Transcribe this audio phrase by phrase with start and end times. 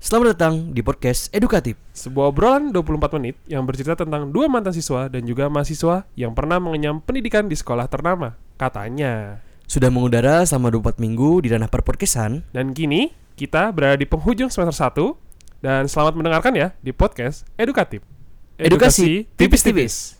[0.00, 1.76] Selamat datang di podcast edukatif.
[1.92, 6.56] Sebuah obrolan 24 menit yang bercerita tentang dua mantan siswa dan juga mahasiswa yang pernah
[6.56, 8.32] mengenyam pendidikan di sekolah ternama.
[8.56, 9.44] Katanya.
[9.68, 12.48] Sudah mengudara selama 24 minggu di ranah perpodcastan.
[12.48, 18.00] Dan kini kita berada di penghujung semester 1 dan selamat mendengarkan ya di podcast edukatif.
[18.56, 20.16] Edukasi tipis-tipis.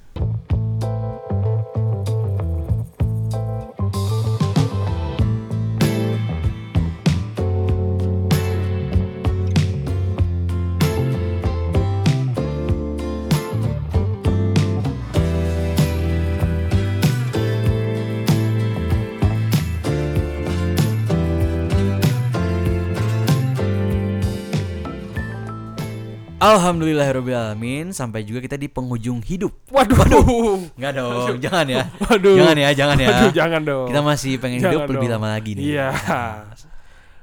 [26.40, 29.52] Alhamdulillahirobbilalamin sampai juga kita di penghujung hidup.
[29.68, 30.72] Waduh.
[30.74, 31.84] Enggak dong, jangan ya.
[32.08, 32.36] Waduh.
[32.40, 33.08] Jangan ya, jangan ya.
[33.12, 33.86] Waduh, jangan dong.
[33.92, 35.20] Kita masih pengen Jangan hidup lebih dong.
[35.20, 35.64] lama lagi nih.
[35.76, 35.88] Iya.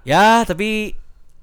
[0.07, 0.93] Ya, tapi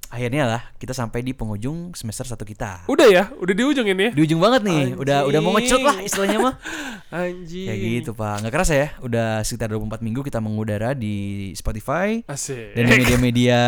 [0.09, 2.85] akhirnya lah kita sampai di penghujung semester satu kita.
[2.85, 4.13] Udah ya, udah di ujung ini.
[4.13, 6.07] Di ujung banget nih, udah udah mau ngecot lah Anjing.
[6.07, 6.55] istilahnya mah.
[7.25, 7.67] Anjing.
[7.67, 8.35] Kayak gitu, Pak.
[8.45, 12.75] Nggak kerasa ya, udah sekitar 24 minggu kita mengudara di Spotify Asik.
[12.77, 13.59] dan di media-media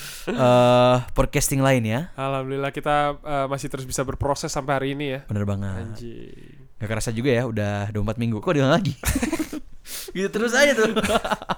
[0.30, 2.00] eh podcasting lain ya.
[2.14, 5.20] Alhamdulillah kita eh, masih terus bisa berproses sampai hari ini ya.
[5.28, 5.92] Bener banget.
[5.92, 6.62] Anjing.
[6.82, 8.42] Gak kerasa juga ya, udah 24 minggu.
[8.42, 8.98] Kok diulang lagi?
[10.12, 10.92] gitu terus aja tuh.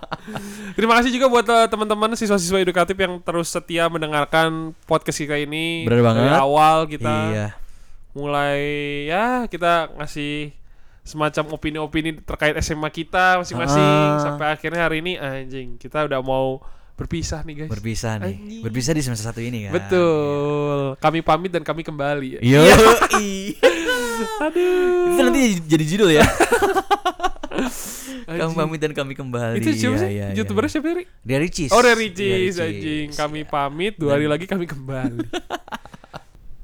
[0.77, 5.85] Terima kasih juga buat eh, teman-teman siswa-siswa edukatif yang terus setia mendengarkan podcast kita ini
[5.85, 6.25] Bener banget.
[6.25, 7.49] dari awal kita Iya.
[8.11, 8.61] mulai
[9.05, 10.55] ya kita ngasih
[11.03, 14.17] semacam opini-opini terkait SMA kita masing-masing Ah.
[14.19, 17.71] sampai akhirnya hari ini anjing kita udah mau berpisah nih guys.
[17.71, 18.39] Berpisah nih.
[18.39, 18.63] Anjing.
[18.63, 19.73] Berpisah di semester satu ini kan.
[19.75, 20.95] Betul.
[20.97, 22.39] Kami pamit dan kami kembali.
[22.41, 22.63] Yo.
[24.41, 25.11] Aduh.
[25.11, 26.25] Itu nanti jadi judul ya.
[28.25, 28.57] Kami Anjing.
[28.57, 29.59] pamit dan kami kembali.
[29.61, 30.17] Itu siapa sih?
[30.17, 30.75] iya, iya, YouTubernya iya.
[30.81, 31.05] siapa Ri?
[31.25, 31.71] Dia Ricis.
[31.73, 33.09] Oh, dari Ricis, anjing.
[33.13, 33.51] Kami iya.
[33.51, 35.21] pamit, dua hari lagi kami kembali.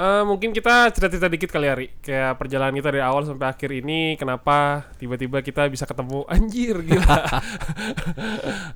[0.01, 1.93] Eh, mungkin kita cerita-cerita dikit kali ya, Ri.
[2.01, 7.05] Kayak perjalanan kita dari awal sampai akhir ini, kenapa tiba-tiba kita bisa ketemu anjir gila.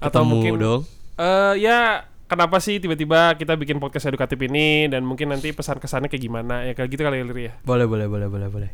[0.05, 0.81] Atau Ketemu mungkin dong.
[1.17, 6.25] eh ya kenapa sih tiba-tiba kita bikin podcast edukatif ini dan mungkin nanti pesan-kesannya kayak
[6.29, 7.53] gimana ya kayak gitu kali ya, ya.
[7.65, 8.71] Boleh, boleh, boleh, boleh, boleh.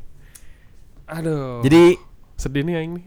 [1.07, 1.63] Aduh.
[1.63, 2.10] Jadi
[2.41, 3.03] sedih nih yang ini.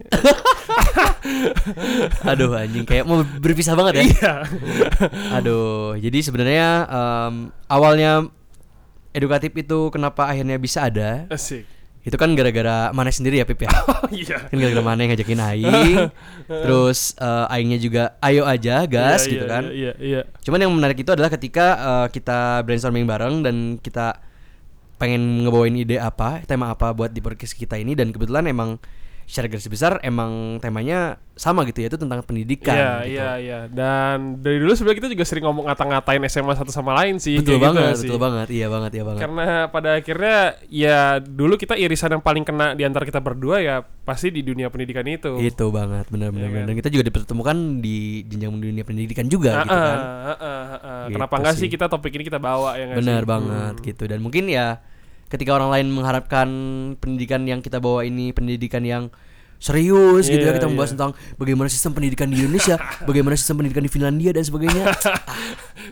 [2.29, 4.03] aduh anjing kayak mau berpisah banget ya.
[4.05, 4.33] Iya.
[5.41, 7.33] Aduh, jadi sebenarnya em,
[7.65, 8.29] awalnya
[9.13, 11.25] edukatif itu kenapa akhirnya bisa ada?
[11.33, 11.65] Asik.
[12.03, 13.71] Itu kan gara-gara Maneh sendiri ya Pip ya.
[13.87, 14.51] Oh iya.
[14.51, 15.97] kan gara-gara Maneh ngajakin Aing.
[16.67, 19.63] Terus eh, Aingnya juga ayo aja gas Iya, gitu iya, kan.
[19.71, 20.21] Iya, iya.
[20.43, 24.19] Cuman yang menarik itu adalah ketika eh, kita brainstorming bareng dan kita
[24.99, 28.79] pengen ngebawain ide apa, tema apa buat di podcast kita ini dan kebetulan emang
[29.23, 33.09] secara garis besar emang temanya sama gitu ya itu tentang pendidikan Iya, gitu.
[33.09, 33.59] iya, iya.
[33.65, 37.41] Dan dari dulu sebenarnya kita juga sering ngomong ngata-ngatain SMA satu sama lain sih.
[37.41, 38.05] Betul gitu banget, sih.
[38.05, 38.47] betul banget.
[38.47, 39.21] Iya banget, iya banget.
[39.21, 43.75] Karena pada akhirnya ya dulu kita irisan yang paling kena di antara kita berdua ya
[43.81, 45.39] pasti di dunia pendidikan itu.
[45.39, 46.43] Itu banget, benar-benar.
[46.43, 46.63] Iya kan?
[46.69, 49.97] Dan kita juga dipertemukan di jenjang dunia pendidikan juga Ah, gitu kan.
[49.97, 51.03] ah, ah, ah.
[51.03, 51.69] Gitu Kenapa enggak sih sih.
[51.71, 53.27] kita topik ini kita bawa ya Benar sih?
[53.27, 53.85] banget Hmm.
[53.85, 54.03] gitu.
[54.05, 54.77] Dan mungkin ya
[55.29, 56.47] ketika orang lain mengharapkan
[56.97, 59.13] pendidikan yang kita bawa ini pendidikan yang
[59.63, 60.95] serius gitu ya Iya, kita membahas iya.
[60.99, 62.75] tentang bagaimana sistem pendidikan di Indonesia,
[63.07, 64.91] bagaimana sistem pendidikan di Finlandia dan sebagainya.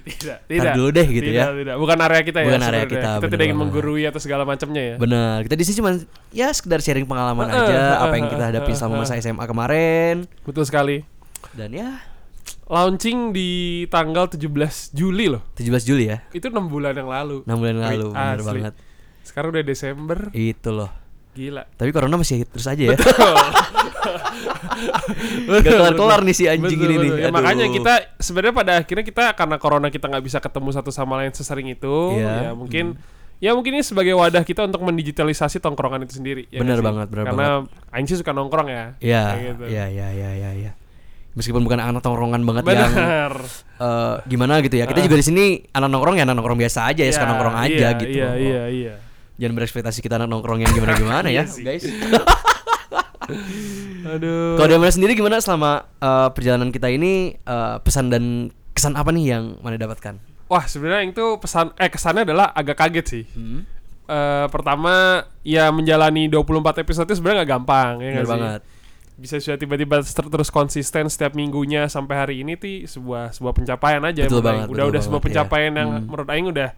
[0.02, 0.74] Tidak, tidak.
[0.74, 1.54] dulu deh gitu tidak, ya.
[1.54, 2.48] Tidak, bukan area kita ya.
[2.50, 4.96] Bukan area kita, Kita tidak ingin menggurui atau segala macamnya ya.
[4.98, 5.46] Benar.
[5.46, 5.92] Kita di sini cuma
[6.34, 9.14] ya sekedar sharing pengalaman Heeh, aja heeh, apa yang kita hadapi heeh, selama masa.
[9.22, 11.06] SMA kemarin Betul sekali.
[11.54, 12.02] dan ya
[12.72, 15.44] Launching di tanggal 17 Juli loh.
[15.60, 16.24] 17 Juli ya.
[16.32, 17.44] Itu enam bulan yang lalu.
[17.44, 18.48] 6 bulan lalu, Wih, benar asli.
[18.48, 18.74] banget.
[19.22, 20.30] Sekarang udah Desember.
[20.32, 20.92] Itu loh.
[21.32, 21.64] Gila.
[21.64, 22.98] Tapi corona masih terus aja ya.
[25.48, 27.10] Gak kelar-kelar nih si anjing Betul, ini nih.
[27.10, 27.18] betul.
[27.18, 27.36] Ya, Aduh.
[27.36, 31.32] makanya kita sebenarnya pada akhirnya kita karena corona kita nggak bisa ketemu satu sama lain
[31.32, 32.34] sesering itu, Iya.
[32.42, 32.86] ya mungkin
[33.38, 36.46] ya mungkin ini sebagai wadah kita untuk mendigitalisasi tongkrongan itu sendiri.
[36.50, 37.48] ya Bener banget, bener Karena
[37.90, 38.86] Aing sih suka nongkrong ya.
[39.00, 39.64] Iya, gitu.
[39.68, 40.72] iya, iya, iya, iya, iya.
[41.32, 43.34] Meskipun bukan anak tongkrongan banget yang Benar.
[43.80, 44.84] eh, gimana gitu ya.
[44.84, 47.56] Kita juga di sini anak nongkrong ya anak nongkrong biasa aja ya, suka Iya, nongkrong
[47.56, 48.12] aja iya, gitu.
[48.12, 48.94] Iya, iya, iya.
[49.36, 51.84] Jangan berekspektasi kita anak nongkrong yang gimana-gimana ya, Iya guys.
[54.08, 54.58] Aduh.
[54.58, 58.24] Kalau Damar sendiri gimana selama eh, perjalanan kita ini eh, pesan dan
[58.72, 60.18] kesan apa nih yang mana dapatkan?
[60.46, 63.24] Wah, sebenarnya itu pesan eh kesannya adalah agak kaget sih.
[63.32, 63.64] Hmm.
[64.04, 66.52] Eh, pertama ya menjalani 24
[66.82, 68.30] episode itu sebenarnya nggak gampang ya Bener sih?
[68.30, 68.62] banget.
[69.14, 74.02] bisa sudah tiba-tiba ter- terus konsisten setiap minggunya sampai hari ini tuh sebuah sebuah pencapaian
[74.02, 74.74] aja Betul banget, Aing.
[74.74, 75.38] udah betul udah sebuah banget, ya.
[75.38, 76.04] pencapaian yang Hmm.
[76.04, 76.70] menurut Aing udah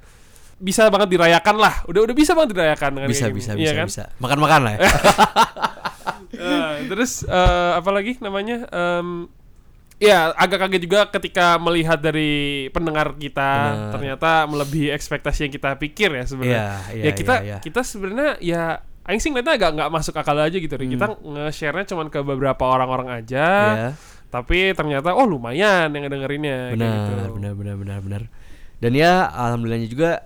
[0.59, 3.88] bisa banget dirayakan lah udah udah bisa banget dirayakan dengan Bisa, bisa, Iya bisa, kan?
[3.89, 4.03] bisa.
[4.19, 4.79] Makan-makan lah ya.
[6.33, 9.29] Eh, terus eh, apa lagi namanya Em,
[10.01, 13.91] ya agak kaget juga ketika melihat dari pendengar kita Benar.
[13.95, 16.59] ternyata melebihi ekspektasi yang kita pikir ya sebenarnya.
[16.59, 17.57] Iya, iya, ya kita iya, iya.
[17.63, 18.63] kita sebenarnya ya
[19.03, 20.71] Aing sih ngeliatnya agak nggak masuk akal aja gitu.
[20.79, 20.88] Ri.
[20.95, 23.47] Kita nge-share-nya cuman ke beberapa orang-orang aja.
[23.47, 23.75] Hmm.
[23.75, 23.89] Iya.
[24.31, 27.11] Tapi ternyata oh lumayan yang ngedengerinnya kayak benar, gitu.
[27.35, 28.21] benar, benar, benar, benar.
[28.79, 30.23] Dan ya alhamdulillahnya juga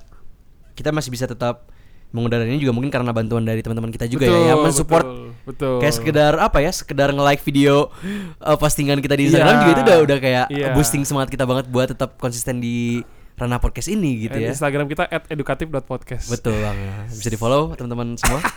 [0.77, 1.65] kita masih bisa tetap
[2.07, 5.75] mengudara ini juga mungkin karena bantuan dari teman-teman kita juga ya yang mensupport betul, betul.
[5.83, 7.91] kayak sekedar apa ya sekedar nge-like video
[8.39, 9.59] uh, postingan kita di Instagram Iya.
[9.59, 10.71] juga itu udah udah kayak Iya.
[10.71, 13.03] boosting semangat kita banget buat tetap konsisten di
[13.35, 14.49] ranah podcast ini gitu And ya.
[14.55, 16.25] Instagram kita @edukatif.podcast.
[16.25, 17.11] Betul banget.
[17.13, 18.39] Bisa di follow teman-teman semua.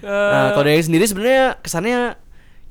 [0.00, 2.16] Eh, nah, kalau dari sendiri sebenarnya kesannya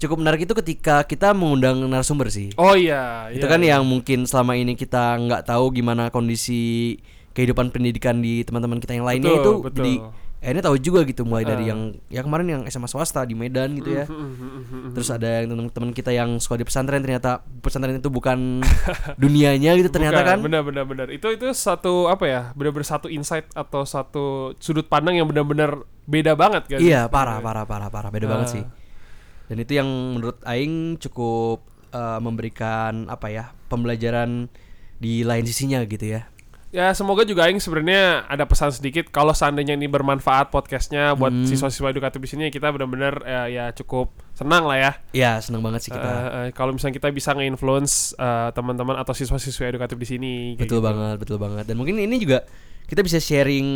[0.02, 2.50] cukup menarik itu ketika kita mengundang narasumber sih.
[2.58, 3.78] oh iya, itu iya, kan iya.
[3.78, 6.98] yang mungkin selama ini kita nggak tahu gimana kondisi
[7.32, 9.78] kehidupan pendidikan di teman-teman kita yang lainnya Betul, itu betul.
[9.78, 9.94] jadi
[10.40, 11.76] akhirnya tahu juga gitu mulai dari Ah.
[11.76, 14.08] yang ya kemarin yang SMA swasta di Medan gitu ya.
[14.08, 18.64] Mm-hmm, terus ada yang teman-teman kita yang sekolah di pesantren ternyata pesantren itu bukan
[19.22, 20.40] dunianya gitu ternyata Bukan, kan.
[20.40, 21.08] benar benar benar.
[21.10, 24.26] Itu itu satu apa ya benar-benar satu insight atau satu
[24.58, 26.80] sudut pandang yang benar-benar beda banget kan?
[26.80, 28.08] Iya parah parah parah parah.
[28.10, 28.54] Beda banget Ah.
[28.56, 28.66] sih
[29.50, 34.46] dan itu yang menurut Aing cukup eh, memberikan apa ya pembelajaran
[34.96, 36.30] di lain sisinya gitu ya
[36.72, 41.44] ya semoga juga Aing sebenarnya ada pesan sedikit kalau seandainya ini bermanfaat podcastnya buat Hmm.
[41.44, 45.82] siswa-siswa edukatif di sini kita benar-benar ya, ya cukup senang lah ya ya senang banget
[45.84, 50.08] sih kita Eh, eh, kalau misalnya kita bisa nge-influence eh, teman-teman atau siswa-siswa edukatif di
[50.08, 50.86] sini betul gitu.
[50.86, 52.46] banget betul banget dan mungkin ini juga
[52.86, 53.68] kita bisa sharing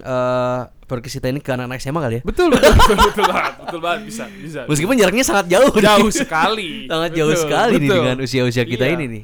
[0.00, 3.80] eh podcast kita ini ke anak-anak SMA kali ya betul betul betul, betul banget betul
[3.80, 5.82] banget bisa bisa meskipun jaraknya sangat jauh nih.
[5.84, 7.96] jauh sekali sangat jauh Betul, sekali nih betul.
[7.96, 8.94] dengan usia-usia kita Iya.
[8.96, 9.22] ini nih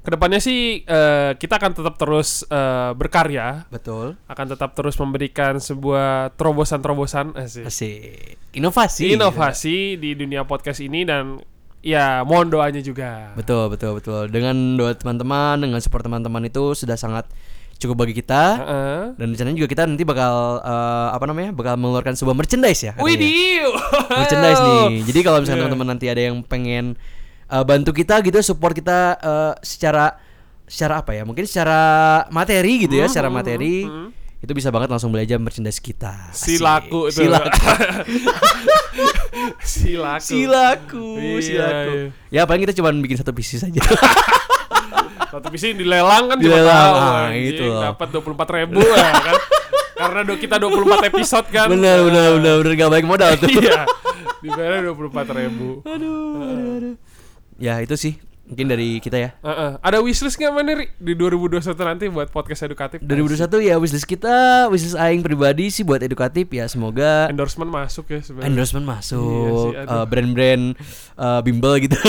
[0.00, 5.60] ke depannya sih eh, kita akan tetap terus eh, berkarya betul akan tetap terus memberikan
[5.60, 7.68] sebuah terobosan-terobosan asik.
[7.68, 11.36] asik inovasi inovasi di dunia podcast ini dan
[11.80, 16.96] ya mohon doanya juga betul betul betul dengan doa teman-teman dengan support teman-teman itu sudah
[16.96, 17.28] sangat
[17.80, 19.00] cukup bagi kita Heeh.
[19.16, 22.92] dan rencananya juga kita nanti bakal eh, apa namanya bakal mengeluarkan sebuah merchandise ya.
[23.00, 23.64] Widih,
[24.12, 25.00] merchandise nih.
[25.08, 25.64] Jadi kalau misalnya Iya.
[25.64, 27.00] teman-teman nanti ada yang pengen
[27.50, 30.16] uh, bantu kita gitu, support kita uh, secara
[30.64, 31.26] secara apa ya?
[31.26, 31.78] Mungkin secara
[32.30, 33.84] materi gitu ya, Hmm, secara materi.
[34.40, 36.32] Itu bisa banget langsung belajar merchandise kita.
[36.32, 36.56] Asik.
[36.56, 37.20] Silaku itu.
[37.20, 37.60] Silaku.
[39.60, 40.24] Silaku.
[40.24, 41.06] Silaku.
[41.20, 41.92] Iya, Silaku.
[42.30, 42.32] iya.
[42.32, 43.82] Ya paling kita cuma bikin satu pieces saja.
[45.30, 49.38] Satu PC dilelang kan Dilelang, tahu, ah, itu dapat 24 ribu ya kan.
[49.94, 51.70] Karena do, kita 24 episode kan.
[51.70, 53.46] benar benar benar benar gak baik modal tuh.
[53.46, 53.86] Iya.
[54.42, 55.86] Dibayar 24 ribu.
[55.86, 56.94] aduh, aduh, aduh.
[57.60, 59.30] Ya itu sih mungkin dari kita ya.
[59.38, 59.78] Heeh.
[59.78, 60.90] Ada wishlist nggak mana Ri?
[60.96, 62.98] di 2021 nanti buat podcast edukatif?
[62.98, 68.18] 2021 ya wishlist kita, wishlist aing pribadi sih buat edukatif ya semoga Endorsement masuk ya
[68.18, 68.48] sebenarnya.
[68.48, 69.92] endorsement Iya masuk sih, aduh.
[69.94, 70.64] eh, brand-brand
[71.14, 71.94] eh, bimbel gitu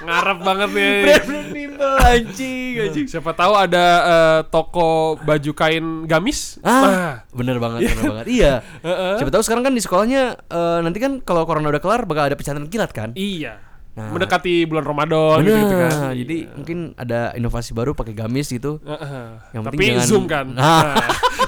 [0.00, 0.94] Ngarep banget nih.
[1.04, 6.58] brand-brand bimbel anjing anjing Siapa tahu ada eh, toko baju kain gamis.
[6.58, 8.52] Nah, ah bener banget bener banget iya
[8.82, 9.14] Heeh.
[9.14, 12.34] siapa tahu sekarang kan di sekolahnya eh, nanti kan kalau corona udah kelar bakal ada
[12.34, 13.67] pesantren kilat kan Iya.
[13.98, 14.14] Nah.
[14.14, 16.14] Mendekati bulan Ramadan bener gitu, kan.
[16.14, 19.26] jadi mungkin ada inovasi baru pakai gamis gitu Heeh.
[19.50, 20.46] Yang tapi penting jangan- zoom kan.
[20.54, 20.94] Nah.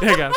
[0.00, 0.30] Iya kan.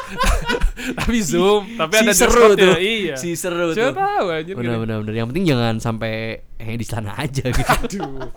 [1.00, 3.16] tapi zoom, tapi si ada seru tuh Iya.
[3.16, 4.54] si seru Siapa tuh tahu anjir.
[4.54, 6.14] bener bener bener yang penting jangan sampai
[6.56, 8.30] eh di sana aja gitu Aduh.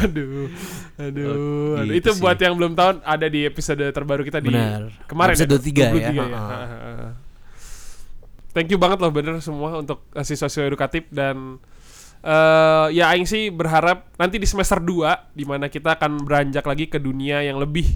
[0.00, 0.46] aduh.
[0.96, 1.28] Aduh.
[1.28, 1.84] Oh, aduh.
[1.84, 2.20] gitu Itu sih.
[2.20, 4.88] buat yang belum tahu ada di episode terbaru kita di Benar.
[5.04, 5.90] kemarin Episode 23 ya.
[6.08, 6.24] 23 ya.
[6.32, 7.08] Ha-ha.
[8.52, 11.56] Thank you banget loh bener semua untuk eh, siswa-siswa edukatif dan
[12.22, 16.86] eh ya aing sih berharap nanti di semester 2 di mana kita akan beranjak lagi
[16.86, 17.86] ke dunia yang lebih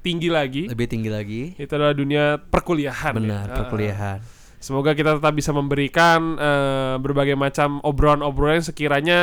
[0.00, 0.66] tinggi lagi.
[0.66, 3.10] lebih tinggi lagi Itu adalah dunia perkuliahan.
[3.10, 3.16] ya.
[3.16, 3.58] benar Ha-ha.
[3.60, 4.18] perkuliahan
[4.56, 9.20] Semoga kita tetap bisa memberikan eh, berbagai macam obrolan-obrolan yang sekiranya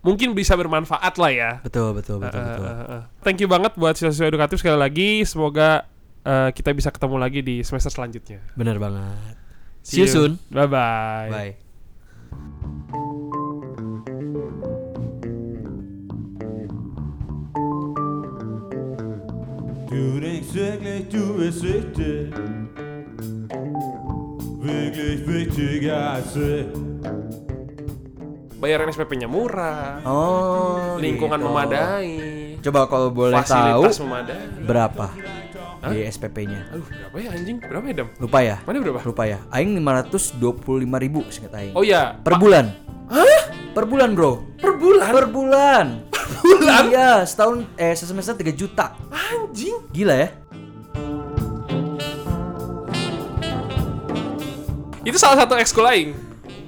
[0.00, 1.50] mungkin bisa bermanfaat lah ya.
[1.60, 3.02] betul betul betul betul Eh, eh, eh.
[3.20, 5.10] Thank you banget buat siswa-siswa edukatif sekali lagi.
[5.22, 5.84] Semoga
[6.22, 8.40] eh, kita bisa ketemu lagi di semester selanjutnya.
[8.54, 9.36] benar banget
[9.80, 11.28] see you soon Bye bye.
[11.28, 11.67] bye
[19.98, 20.46] Wirklich,
[21.10, 22.30] du bist wichtig.
[24.62, 26.70] Wirklich wichtiger als ich.
[28.58, 30.02] Bayaran SPP-nya murah.
[30.02, 31.46] oh lingkungan gitu.
[31.46, 32.10] memadai.
[32.58, 34.42] coba kalau boleh tahu fasilitas memadai.
[34.66, 35.06] berapa
[35.88, 37.56] di SPP-nya Aduh, berapa ya anjing?
[37.62, 38.08] Berapa ya, Dam?
[38.18, 38.98] lupa ya Mana berapa?
[39.06, 40.42] lupa ya aing 525
[40.98, 42.74] ribu singkat aing Oh iya, per bulan
[43.06, 43.42] Hah?
[43.70, 45.10] per bulan bro per bulan.
[45.14, 45.86] per bulan
[46.48, 46.82] bulan?
[46.88, 49.76] iya setahun eh semester 3 juta Anjing.
[49.92, 50.28] gila ya
[55.00, 56.10] Itu salah satu ekskul aing.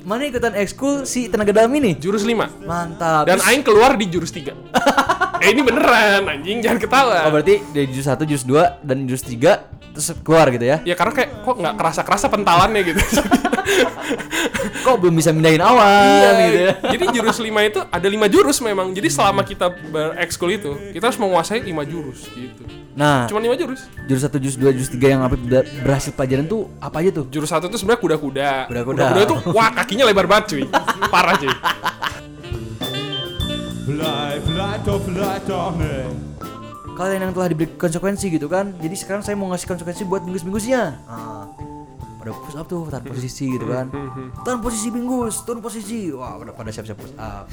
[0.01, 1.93] mana ikutan ekskul si tenaga dalam ini?
[1.93, 2.65] Jurus 5.
[2.65, 3.29] Mantap.
[3.29, 4.49] Dan aing keluar di jurus 3.
[5.45, 7.29] eh ini beneran anjing jangan ketawa.
[7.29, 10.81] Oh berarti dari jurus 1, jurus 2 dan jurus 3 terus keluar gitu ya.
[10.89, 13.01] Ya karena kayak kok nggak kerasa-kerasa pentalannya gitu.
[14.85, 16.73] Kok belum bisa mindahin awan gitu ya.
[16.81, 18.93] Jadi jurus 5 itu ada 5 jurus memang.
[18.93, 22.63] Jadi selama kita berekskul itu, kita harus menguasai 5 jurus gitu.
[22.91, 23.87] Nah, Cuma 5 jurus.
[24.05, 27.25] jurus 1, jurus 2, jurus 3 yang udah berhasil pelajaran tuh apa aja tuh?
[27.31, 28.51] Jurus satu itu sebenarnya kuda-kuda.
[28.67, 29.05] Kuda-kuda.
[29.23, 30.63] Itu wah kakinya lebar banget cuy.
[31.09, 31.55] Parah cuy.
[36.95, 38.77] Kalian yang telah diberi konsekuensi gitu kan.
[38.77, 40.83] Jadi sekarang saya mau ngasih konsekuensi buat bingus-bingusnya.
[41.09, 41.49] Nah,
[42.21, 43.89] pada push up tuh, tahan posisi gitu kan.
[44.45, 46.13] Tahan posisi bingus, turun posisi.
[46.13, 47.49] Wah, pada pada siap-siap push up.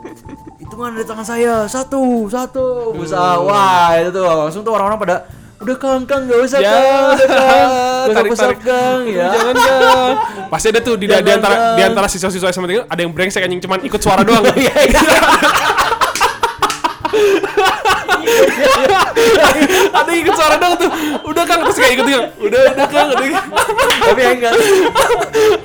[0.60, 3.46] Hitungan dari tangan saya, satu, satu, push up.
[3.46, 5.16] Wah, itu tuh langsung tuh orang-orang pada
[5.56, 9.28] udah kang kang gak usah Ya, kang, udah kang, gak usah push up kang ya.
[9.32, 10.12] Jangan kan.
[10.52, 11.76] Pasti ada tuh di, di antara Kang.
[11.78, 14.44] di antara siswa-siswa SMA itu ada yang brengsek anjing cuman ikut suara doang.
[14.58, 15.02] Iya, iya.
[19.92, 20.90] Ada yang ikut suara doang tuh.
[21.26, 22.06] Udah kan terus kayak ikut.
[22.40, 23.06] Udah udah kan.
[23.12, 23.42] Udah.
[24.06, 24.52] Tapi enggak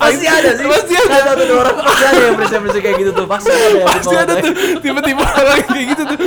[0.01, 1.17] Pasti ada sih Pasti ada.
[1.33, 4.33] Satu dua orang Pasti ada yang prinsip-prinsip kayak gitu tuh Pasti ada yang Pasti ada
[4.41, 6.17] tuh tiba-tiba orang kayak gitu tuh.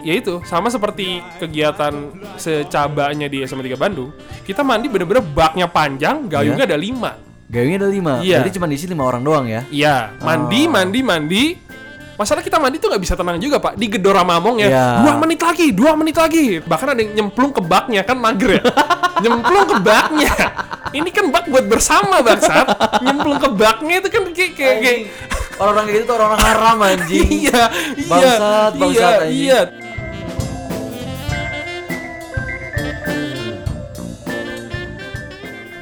[0.00, 1.92] Ya itu sama seperti kegiatan
[2.40, 4.14] secabanya di SMA 3 Bandung.
[4.46, 7.29] Kita mandi bener-bener baknya panjang, gayungnya ada lima.
[7.50, 8.38] Gayungnya ada lima Iya.
[8.40, 11.44] Jadi cuma diisi lima orang doang ya Iya, mandi, mandi, mandi.
[12.14, 13.74] Masalah kita mandi tuh nggak bisa tenang juga pak.
[13.74, 14.68] Digedor sama Among ya.
[14.68, 14.84] Iya.
[15.00, 16.60] Dua menit lagi, dua menit lagi.
[16.60, 18.62] Bahkan ada yang nyemplung ke baknya kan mager ya.
[19.24, 20.32] nyemplung ke baknya.
[20.90, 22.66] Ini kan bak buat bersama bangsat.
[23.00, 24.76] nyemplung ke baknya itu kan kayak kayak.
[24.78, 25.04] kayak-
[25.56, 27.62] Orang-orang kayak gitu tuh orang-orang haram anjing iya,
[27.94, 29.40] iya, Bangsat, bangsat, iya, anjing.
[29.42, 29.60] iya.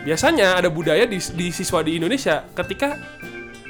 [0.08, 2.96] Biasanya ada budaya di, di siswa di Indonesia ketika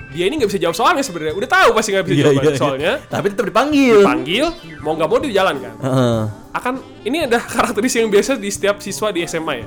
[0.09, 1.35] dia ini nggak bisa jawab soalnya sebenarnya.
[1.35, 2.55] Udah tahu pasti nggak bisa Iya, jawab iya, iya.
[2.57, 2.93] soalnya.
[3.05, 3.99] Tapi tetap dipanggil.
[4.01, 4.45] Panggil
[4.79, 6.21] mau nggak mau dia jalan kan Heeh.
[6.55, 9.67] akan ini ada karakteristik yang biasa di setiap siswa di SMA ya.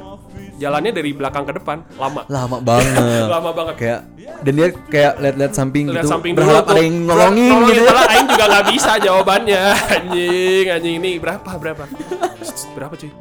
[0.62, 2.22] Jalannya dari belakang ke depan lama.
[2.26, 3.26] Lama banget.
[3.36, 3.76] Lama banget.
[3.76, 4.00] Kayak
[4.40, 6.72] Dan dia kayak lihat-lihat samping lihat gitu samping dulu Berharap tuh.
[6.72, 7.94] ada yang nolongin gitu ya.
[8.08, 9.64] Aing juga nggak bisa jawabannya.
[9.92, 11.84] Anjing anjing ini berapa berapa?
[12.72, 13.12] Berapa cuy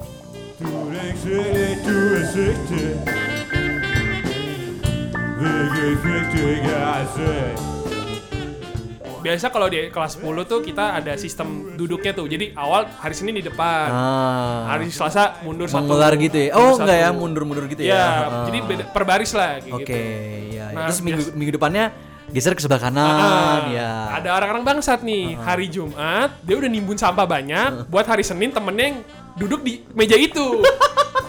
[9.20, 12.28] Biasa kalau di kelas 10 tuh kita ada sistem duduknya tuh.
[12.28, 13.88] Jadi awal hari Senin di depan.
[13.88, 15.80] Ah, hari Selasa mundur satu.
[15.84, 16.56] Mengular gitu ya?
[16.56, 18.04] Oh enggak ya mundur-mundur gitu ya ya?
[18.04, 18.44] Ah.
[18.44, 20.56] jadi beda, per baris lah kayak Oke gitu.
[20.60, 20.64] ya.
[20.72, 21.84] Nah, Terus minggu, biasa- minggu depannya
[22.30, 23.90] Geser ke sebelah kanan Ah, ya
[24.22, 25.34] Ada orang-orang bangsat nih.
[25.34, 27.70] Hari Jumat dia udah nimbun sampah banyak.
[27.92, 28.98] Buat hari Senin temennya yang
[29.40, 30.60] duduk di meja itu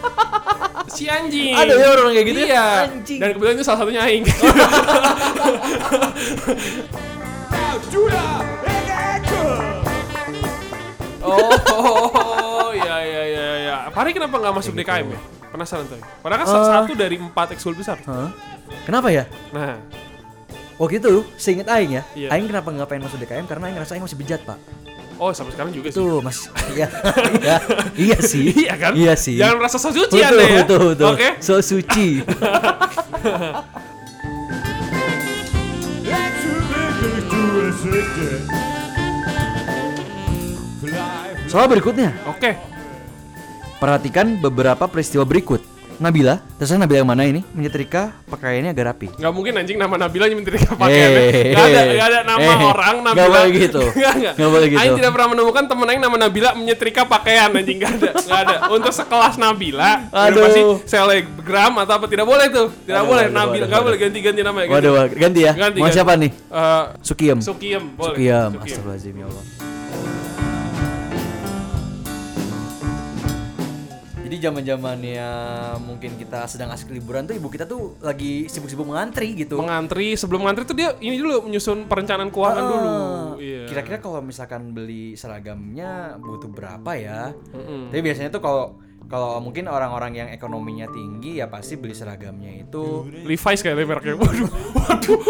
[0.94, 2.46] si anjing Ada ya orang kayak gitu ya?
[2.46, 3.18] iya Anjing.
[3.18, 4.24] dan kebetulan itu salah satunya aing
[11.22, 15.20] oh ya ya ya ya Fahri kenapa nggak masuk DKM ya
[15.52, 16.66] penasaran tuh padahal kan Eh.
[16.66, 18.32] satu dari empat ekskul besar Hah?
[18.82, 19.28] Kenapa ya?
[19.52, 19.76] nah
[20.80, 22.34] Waktu itu, seinget Aing ya, Iya.
[22.34, 24.58] Aing kenapa nggak pengen masuk DKM karena Aing ngerasa Aing masih bejat pak.
[25.22, 26.02] Oh sampai sekarang juga sih.
[26.02, 26.90] Itu mas, iya,
[27.38, 27.56] iya,
[27.94, 28.92] iya sih, iya kan?
[28.98, 29.38] Iya sih.
[29.38, 30.58] jangan merasa so suci betul, anda ya.
[30.66, 31.14] betul, betul.
[31.14, 31.28] oke.
[31.38, 32.08] So suci.
[41.52, 42.50] Soal berikutnya, oke.
[43.76, 45.71] Perhatikan beberapa peristiwa berikut.
[46.02, 49.08] Nabila, terserah Nabila yang mana ini, menyetrika pakaiannya agak rapi.
[49.14, 51.22] Nggak mungkin anjing nama Nabila nyementirika pakaiannya.
[51.22, 53.30] Eh, Nggak ada, nggak ada nama eh, orang nggak Nabila.
[53.32, 53.82] boleh gitu.
[53.96, 54.34] Nggak, nggak.
[54.34, 54.80] Nggak boleh gitu.
[54.82, 58.56] Aing tidak pernah menemukan temen Aing nama Nabila menyetrika pakaian anjing nggak ada, nggak ada.
[58.68, 60.42] Untuk sekelas Nabila, Aduh.
[60.42, 64.40] pasti selebgram atau apa tidak boleh tuh, tidak Waduh, boleh waduh, Nabila, nggak boleh ganti-ganti
[64.42, 64.68] nama ya.
[64.68, 65.52] Waduh, waduh, ganti ya.
[65.54, 65.96] Ganti, Mau ganti.
[65.96, 66.30] siapa nih?
[66.34, 67.38] Eh, Sukiem.
[67.38, 68.16] Sukiem, boleh.
[68.18, 68.50] Sukiem.
[68.50, 68.58] Sukiem.
[68.58, 69.44] Astagfirullahaladzim ya Allah.
[74.32, 75.28] Jadi zaman zamannya
[75.84, 79.60] mungkin kita sedang asik liburan tuh ibu kita tuh lagi sibuk-sibuk mengantri gitu.
[79.60, 82.96] Mengantri sebelum ngantri tuh dia ini dulu menyusun perencanaan keuangan Ah, dulu.
[83.44, 83.68] Iya.
[83.68, 87.36] Kira-kira kalau misalkan beli seragamnya butuh berapa ya?
[87.52, 87.92] Mm-mm.
[87.92, 93.04] Tapi biasanya tuh kalau kalau mungkin orang-orang yang ekonominya tinggi ya pasti beli seragamnya itu
[93.28, 94.16] Levi's kayaknya mereknya.
[94.16, 94.48] Waduh,
[94.80, 95.20] waduh.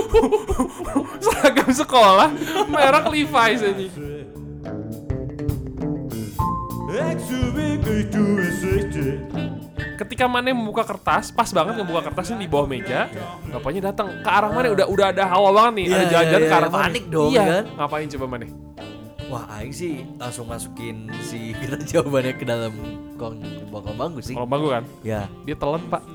[1.18, 2.30] Seragam sekolah
[2.70, 3.82] merek Levi's aja.
[7.02, 7.71] Esete.
[9.98, 13.06] Ketika Mane membuka kertas, pas banget ngebuka kertasnya di bawah meja,
[13.48, 16.48] bapaknya datang ke arah Mane udah udah ada hawa banget nih, Iya, ada jalan-jalan iya,
[16.48, 16.74] ke arah iya.
[16.74, 16.84] Mane.
[16.88, 17.44] Panik dong, iya.
[17.44, 17.64] kan?
[17.78, 18.46] Ngapain coba Mane?
[19.30, 22.72] Wah, aing sih langsung masukin si kita jawabannya ke dalam
[23.16, 23.40] kong
[23.72, 24.34] bakal bangku sih.
[24.36, 25.24] Kalau bangku kan, Ya.
[25.44, 26.02] dia telan pak.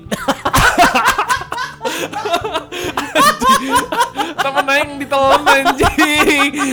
[4.38, 6.72] Temen aing ditelan anjing.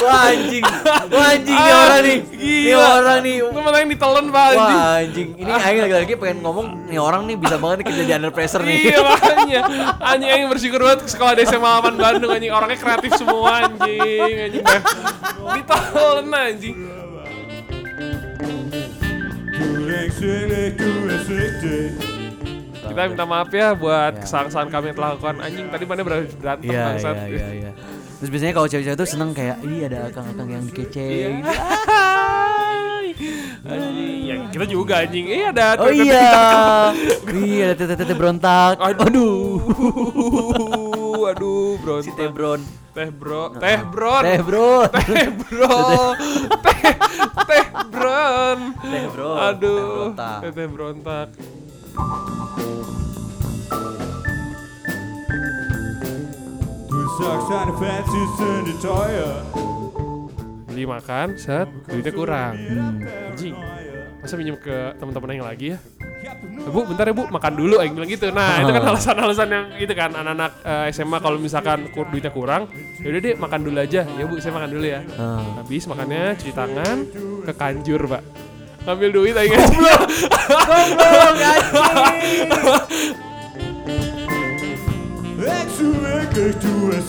[0.00, 0.64] Wah anjing.
[1.12, 2.18] Wah anjing orang nih.
[2.18, 2.69] Nih Gila.
[3.20, 3.36] Nih.
[3.44, 4.58] Temen aing ditelan pak anjing.
[4.58, 5.28] Wah anjing.
[5.36, 8.62] Ini aing lagi-lagi pengen ngomong nih orang nih bisa banget nih kerja di under pressure
[8.62, 8.76] nih.
[8.80, 9.60] Iya makanya
[10.00, 14.64] Anjing aing bersyukur banget sekolah di SMA 8 Bandung anjing Orangnya kreatif semua anjing Anjing.
[15.40, 16.76] Ditelan anjing.
[22.80, 26.70] Kita minta maaf ya buat kesalahan-kesalahan kami yang telah lakukan Anjing tadi mana ber- berantem
[26.70, 27.70] Iya bangsat iya iya iya.
[28.20, 31.40] Terus biasanya kalau cewek-cewek tuh seneng kayak ih ada akang-akang yang dikece gitu.
[33.60, 36.32] Anjing ya, kita juga anjing Eh ada Oh tete- iya.
[37.40, 38.80] Iya ada tete-tete berontak.
[38.80, 39.60] Aduh
[41.30, 42.60] Aduh bro Si Tebron.
[42.90, 44.88] Teh bro Teh bro Teh bro.
[44.96, 45.76] Teh bro
[46.64, 46.92] Teh
[47.46, 49.30] Teh bron Teh bro.
[49.36, 51.28] Aduh Teh berontak.
[51.36, 51.50] Teh
[56.90, 59.69] Du socks and fancy.
[60.70, 62.54] Beli makan Set Duitnya kurang
[63.34, 63.58] Anjing
[64.22, 65.78] Masa minjem ke teman-teman yang lagi ya
[66.20, 68.28] Eh, Bu, bentar ya Bu, makan dulu Aing bilang gitu.
[68.28, 72.68] Nah, itu kan alasan-alasan yang itu kan anak-anak eh, SMA kalau misalkan kur duitnya kurang,
[73.00, 74.04] ya udah deh makan dulu aja.
[74.04, 75.00] Ya Bu, saya makan dulu ya.
[75.16, 75.64] Ah.
[75.64, 76.96] Habis makannya cuci tangan
[77.48, 78.22] ke kanjur, Pak.
[78.84, 80.02] Ngambil duit aing goblok.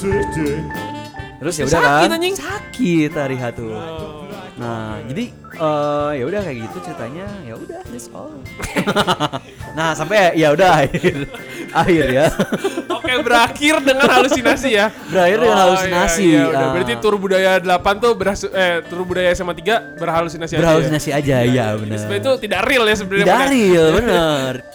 [0.02, 0.66] Sete.
[1.42, 2.16] Terus ya udah Sakit, kan?
[2.16, 2.36] anjing.
[2.38, 3.74] Sakit hari hatu.
[4.52, 7.26] Nah, jadi eh ya udah kayak gitu ceritanya.
[7.42, 8.30] Ya udah, that's all.
[9.78, 11.26] nah, sampai ya udah akhir.
[11.74, 12.26] akhir ya.
[12.92, 14.94] Oke, berakhir dengan halusinasi ya.
[15.10, 16.22] Berakhir dengan Oh, halusinasi.
[16.22, 16.62] Iya, iya, udah.
[16.62, 16.72] Ah.
[16.78, 20.62] Berarti tur budaya 8 tuh berhasil eh tur budaya SMA 3 berhalusinasi aja.
[20.62, 21.98] Berhalusinasi aja, ya Jadi benar.
[21.98, 23.26] sebenarnya itu tidak real ya sebenarnya.
[23.26, 23.50] Tidak ya.
[23.50, 24.54] real, bener.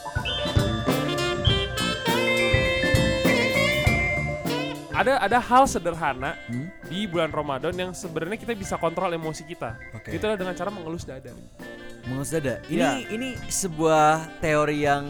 [4.96, 6.66] ada ada hal sederhana Hmm?
[6.84, 9.76] di bulan Ramadan yang sebenarnya kita bisa kontrol emosi kita.
[9.92, 10.10] Oke.
[10.10, 11.30] Itu adalah dengan cara mengelus dada.
[12.04, 12.62] Mengus dada.
[12.66, 12.92] Ini Iya.
[13.10, 15.04] ini sebuah teori yang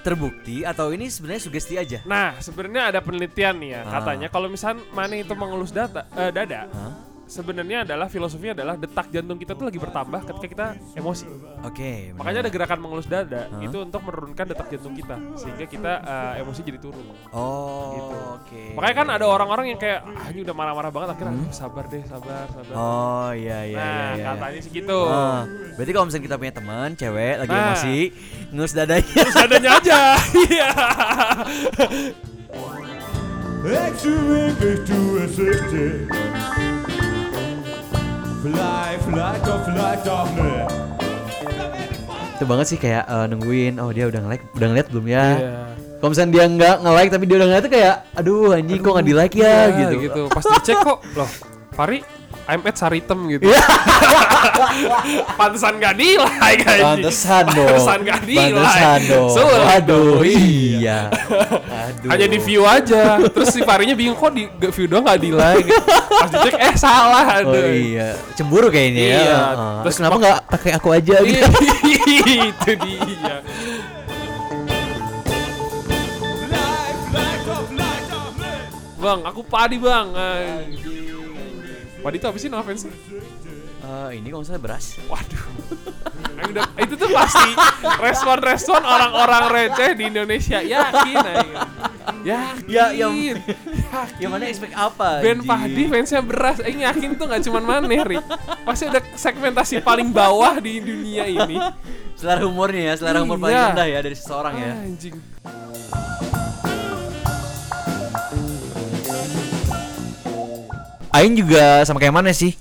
[0.00, 2.02] terbukti atau ini sebenarnya sugesti aja?
[2.02, 4.00] Nah, sebenarnya ada penelitian nih ya, Ah.
[4.00, 6.92] katanya kalau misal mana itu mengelus data, eh, dada, Hah?
[7.32, 11.24] Sebenarnya adalah filosofinya adalah detak jantung kita tuh lagi bertambah ketika kita emosi.
[11.64, 12.12] Oke.
[12.12, 13.64] Makanya ada gerakan mengelus dada Hah?
[13.64, 17.06] itu untuk menurunkan detak jantung kita sehingga kita eh, emosi jadi turun.
[17.32, 18.16] Oh, Gitu.
[18.36, 18.62] oke.
[18.76, 22.02] Makanya kan ada orang-orang yang kayak ah ini udah marah-marah banget akhirnya "Ah, sabar deh,
[22.04, 22.68] sabar, sabar.
[22.68, 22.76] Hmm?
[22.76, 24.24] Oh, iya iya nah, iya iya.
[24.28, 24.98] katanya sih gitu.
[25.02, 25.42] Ah,
[25.74, 27.64] berarti kalau misalnya kita punya teman cewek lagi Nah.
[27.64, 27.96] emosi,
[28.50, 29.08] ngelus dadanya.
[29.14, 30.00] Terus dadanya aja.
[30.42, 30.70] Iya.
[33.62, 35.86] Exu eke dua sete.
[38.42, 40.66] Fly, fly, to fly, to fly.
[42.34, 45.26] Itu banget sih kayak eh, nungguin, oh dia udah nge-like, udah ngeliat belum ya?
[45.38, 45.52] Iya.
[46.02, 49.06] Kalau misalnya dia nggak nge-like tapi dia udah ngeliat tuh kayak, aduh anjing kok nggak
[49.06, 49.94] di-like ya Iya, gitu.
[50.02, 50.22] gitu.
[50.26, 51.30] Pas dicek kok, loh,
[51.70, 51.98] Fari
[52.50, 53.46] I'm at Saritem gitu.
[53.46, 53.62] Iya.
[55.38, 57.06] Pantesan gak di like anjing.
[57.06, 57.68] Pantesan dong.
[57.70, 58.54] Pantesan gak di like.
[58.58, 59.30] Pantesan dong.
[59.30, 60.26] Sulit Aduh, dong.
[60.26, 60.98] iya.
[61.70, 62.10] Aduh.
[62.10, 63.22] Hanya di view aja.
[63.22, 65.70] Terus si Farinya bingung kok di view doang gak like.
[66.10, 67.54] Pas dicek eh salah aduh.
[67.54, 69.18] Oh iya, cemburu kayaknya ya.
[69.22, 69.76] Iya, Heeh.
[69.86, 71.44] terus Terus kenapa nggak pakai aku aja gitu?
[72.48, 73.36] itu dia.
[78.96, 80.08] Bang, aku padi bang.
[80.16, 80.56] Eh,
[82.02, 82.84] Padi itu apa sih no offense?
[83.82, 84.98] Eh, ini kalau misalnya beras.
[85.06, 85.42] Waduh.
[86.42, 87.50] Udah- itu tuh pasti
[87.98, 90.58] respon-respon orang-orang receh di Indonesia.
[90.58, 91.52] Yakin aing.
[92.22, 92.66] Yakin.
[92.66, 93.36] Ya, yang- Yakin.
[94.18, 95.22] Yang mana expect apa?
[95.22, 95.38] Ben?
[95.40, 96.58] Fahdi fansnya beras.
[96.58, 98.18] Aing yakin tuh gak cuman maneh, Ri.
[98.62, 101.58] Pasti ada segmentasi paling bawah di dunia ini.
[102.14, 103.66] Selera humornya ya, selera humor paling Iya.
[103.74, 104.72] rendah ya dari seseorang ya.
[104.78, 105.14] Anjing.
[111.12, 112.56] Aing juga sama kayak mana sih?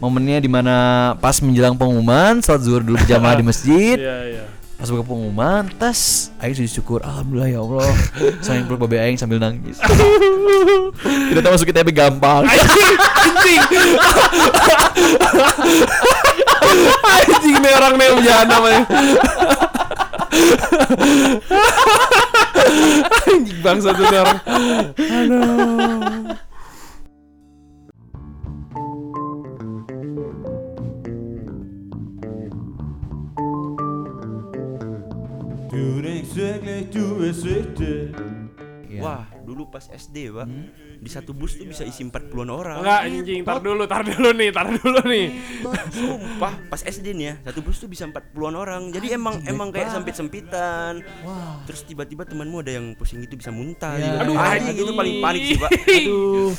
[0.00, 4.00] Momennya di mana pas menjelang pengumuman, sholat zuhur dulu berjamaah di masjid.
[4.00, 4.44] Iya, iya.
[4.80, 7.92] Pas buka pengumuman, tas Aing sujud syukur, alhamdulillah ya Allah.
[8.40, 9.76] Sayang peluk babe Aing sambil nangis.
[11.28, 12.48] Kita tahu masuk ITB gampang.
[12.48, 13.60] Anjing, anjing.
[17.60, 18.08] nih orang nih
[18.48, 18.82] namanya.
[23.28, 24.40] anjing bangsa tuh orang.
[24.96, 26.49] Turing
[35.70, 37.94] sete dua sete.
[38.90, 39.00] Ya ya.
[39.06, 40.50] Wah, dulu pas SD, Pak.
[40.98, 42.82] Di satu bus tuh bisa isi 40-an orang.
[42.82, 45.26] Enggak anjing, tar dulu, tar dulu nih, tar dulu nih.
[45.94, 48.82] Sumpah, pas SD nih ya, satu bus tuh bisa 40-an orang.
[48.90, 51.06] Jadi emang emang kayak sempit-sempitan.
[51.70, 54.10] Terus tiba-tiba temanmu ada yang pusing gitu bisa muntah Ya.
[54.10, 54.16] gitu.
[54.26, 55.70] Aduh, Anjing, itu paling panik sih, Pak.
[56.02, 56.50] Aduh.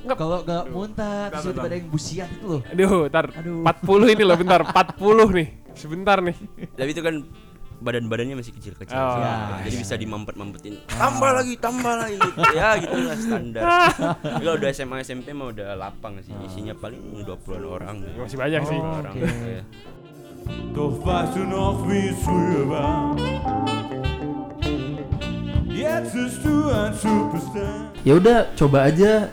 [0.00, 2.60] Kalau nggak muntah terus tiba-tiba ada yang busian itu loh.
[2.68, 3.64] Aduh, tar Aduh.
[3.64, 5.48] 40 ini loh bentar, 40 nih.
[5.72, 6.36] Sebentar nih.
[6.76, 7.14] Tapi itu kan
[7.80, 8.92] badan-badannya masih kecil-kecil.
[8.92, 9.16] Oh.
[9.18, 9.80] Ya, Jadi ya.
[9.80, 10.78] bisa dimampet-mampetin.
[10.86, 12.38] Tambah lagi, tambah lagi gitu.
[12.52, 13.62] Ya, gitulah standar.
[14.22, 16.32] Tapi Kalau udah SMA SMP mah udah lapang sih.
[16.44, 17.96] Isinya paling 20-an orang.
[18.14, 18.78] Masih banyak sih.
[18.78, 19.12] orang.
[19.12, 19.24] Oke.
[19.24, 19.62] Ya.
[20.70, 23.14] Doch weißt du noch, wie es früher war?
[25.70, 27.88] Jetzt bist du ein Superstar.
[28.02, 29.28] ya udah coba aja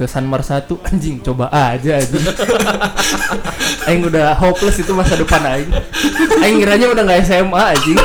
[0.00, 2.24] ke Sanmar 1 anjing coba aja anjing
[3.92, 5.68] aing udah hopeless itu masa depan aing
[6.40, 8.00] aing ngiranya udah nggak SMA anjing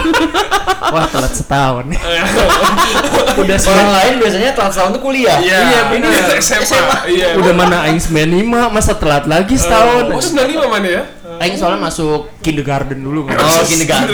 [0.92, 1.88] wah telat setahun
[3.42, 5.36] udah Orang lain biasanya telat setahun tuh kuliah.
[5.44, 6.08] Iya, ini
[6.40, 6.98] SMA.
[7.12, 7.28] Iya.
[7.36, 11.04] udah mana aing 95 masa telat lagi setahun Oh, 95 mana ya?
[11.38, 14.08] Aing soalnya masuk kindergarten dulu kan Oh, gini gak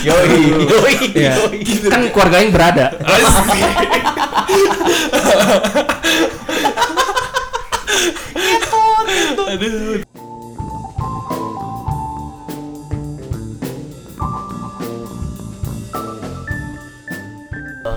[0.00, 1.32] Yoi, yoi, Iya.
[1.38, 1.58] yoi.
[1.86, 2.86] kan keluarga aing berada.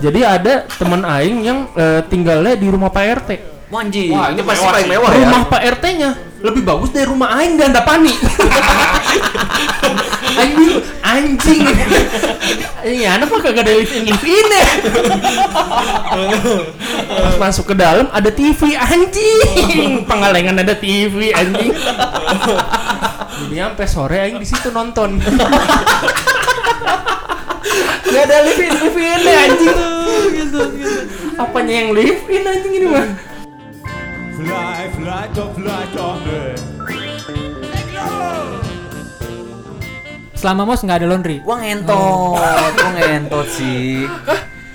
[0.00, 3.30] Jadi ada teman aing yang eh, tinggalnya di rumah Pak RT.
[3.72, 3.82] Wah,
[4.30, 5.18] ini pasti paling mewah ya.
[5.24, 6.10] rumah Pak RT-nya
[6.44, 8.12] lebih bagus dari rumah aing dan Dapani.
[10.44, 11.64] anjing, anjing.
[12.84, 14.16] Ini anak mah kagak ada live in ya.
[17.08, 20.04] Pas masuk ke dalam ada TV anjing.
[20.04, 21.72] Pengalengan ada TV anjing.
[23.48, 25.16] Jadi sampai sore aing di situ nonton.
[28.04, 29.76] Gak ada live in live in ya, anjing.
[31.40, 33.32] Apanya yang live in anjing ini mah?
[34.44, 36.60] Fly, fly, doch, fly, doch nicht.
[40.36, 41.40] Selama mos nggak ada laundry.
[41.40, 44.04] Wah ngentot, wah ngentot sih.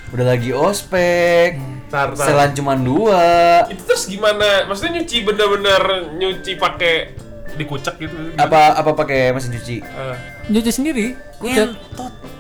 [0.09, 1.61] Udah lagi ospek.
[1.93, 2.25] Tar, tar.
[2.25, 3.69] Selan cuma dua.
[3.69, 4.65] Itu terus gimana?
[4.65, 5.81] Maksudnya nyuci bener-bener
[6.17, 7.13] nyuci pakai
[7.53, 8.33] dikucek gitu?
[8.41, 9.85] Apa apa pakai mesin cuci?
[9.85, 10.15] Eh,
[10.49, 11.13] Nyuci sendiri.
[11.37, 11.69] Kucek.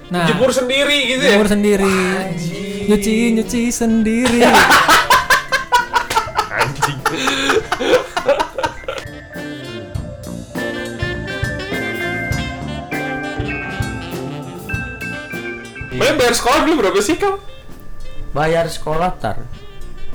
[0.09, 1.37] Nah, jemur sendiri gitu ya?
[1.37, 1.93] jemur sendiri.
[2.89, 4.41] Nyuci nyuci sendiri.
[16.19, 17.39] Bayar, sekolah dulu berapa sih kau?
[18.35, 19.39] Bayar sekolah tar.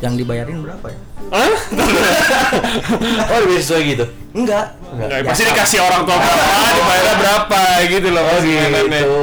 [0.05, 1.01] Yang dibayarin berapa ya?
[1.33, 1.55] Hah?
[3.33, 4.05] Oh lebih sesuai gitu?
[4.37, 4.77] Enggak.
[4.95, 6.45] Nggak, pasti dikasih orang tua berapa,
[6.79, 9.01] dibayarnya berapa gitu loh mainannya.
[9.01, 9.17] Gitu.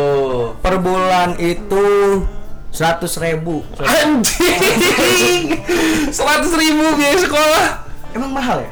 [0.58, 1.86] Per bulan itu
[2.74, 3.62] seratus ribu.
[3.78, 5.62] Anjing,
[6.18, 7.66] seratus ribu biaya sekolah.
[8.12, 8.72] Emang mahal ya?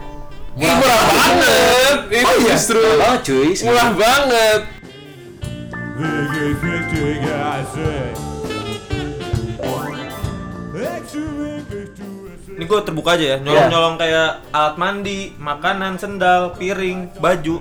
[0.60, 1.98] Murah banget.
[2.12, 3.54] Itu justru Oh cuy.
[3.64, 4.62] murah banget.
[12.50, 17.60] Ini gue terbuka aja ya, nyolong-nyolong kayak alat mandi, makanan, sendal, piring, baju.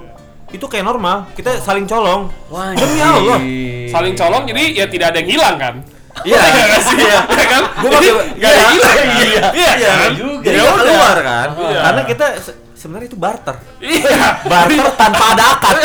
[0.48, 2.30] Itu kayak normal, kita saling colong.
[2.46, 3.42] Wah, Demi Allah.
[3.88, 5.74] Saling colong jadi ya tidak ada yang hilang kan?
[6.22, 6.38] Iya,
[6.94, 7.18] iya.
[7.26, 7.62] Ya kan?
[7.76, 8.96] Gue pakai Gak ada yang hilang.
[8.96, 10.10] Iya, iya, Iya kan?
[10.40, 10.84] Jadi Ya nggak udah.
[10.86, 11.48] keluar kan?
[11.58, 11.80] Iya.
[11.82, 13.56] Karena kita se- sebenarnya itu barter.
[13.78, 14.26] Iya.
[14.46, 15.76] Barter tanpa ada akad.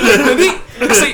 [0.00, 0.48] Jadi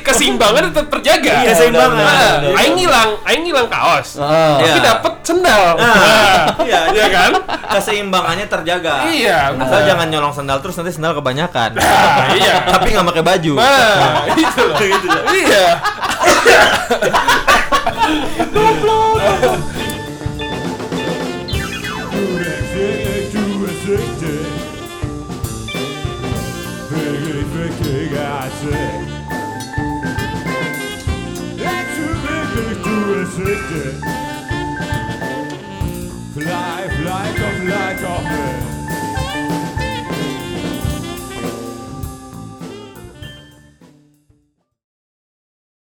[0.03, 1.33] keseimbangan tetap terjaga.
[1.43, 2.05] Iya, keseimbangan.
[2.07, 4.19] Nah, Aing ngilang, aing ngilang kaos.
[4.23, 4.63] Ah.
[4.63, 4.87] Tapi Iya.
[4.95, 5.63] dapat sendal.
[5.75, 7.33] Nah, iya, Iya kan?
[7.75, 9.11] Keseimbangannya terjaga.
[9.11, 11.75] Iya, Asal jangan nyolong sendal terus nanti sendal kebanyakan.
[11.75, 12.63] Nah, iya.
[12.63, 13.53] Tapi nggak pakai baju.
[13.59, 15.23] Nah, itu loh.
[15.37, 15.67] Iya.
[18.57, 19.76] Wirklich,
[33.37, 33.45] take
[34.01, 34.26] that.